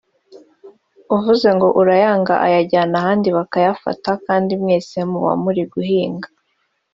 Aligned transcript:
uvuze 1.15 1.47
ngo 1.55 1.67
urayanga 1.81 2.33
ayajyana 2.45 2.93
ahandi 3.01 3.27
bakayafata 3.37 4.09
kandi 4.25 4.51
mwese 4.61 4.97
muba 5.11 5.33
muri 5.43 5.61
guhinga 5.73 6.27